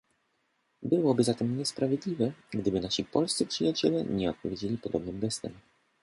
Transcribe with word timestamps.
Byłoby 0.83 1.23
zatem 1.23 1.57
niesprawiedliwe, 1.57 2.31
gdyby 2.51 2.79
nasi 2.79 3.03
polscy 3.03 3.45
przyjaciele 3.45 4.03
nie 4.03 4.29
odpowiedzieli 4.29 4.77
podobnym 4.77 5.19
gestem 5.19 5.51